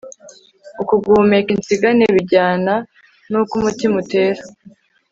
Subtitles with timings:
[0.81, 2.73] uku guhumeka insigane bijyana
[3.29, 4.41] n'uko umutima utera